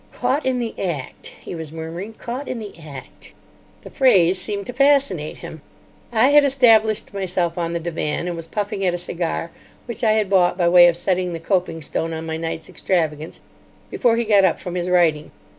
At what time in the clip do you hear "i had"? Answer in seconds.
6.11-6.43, 10.03-10.27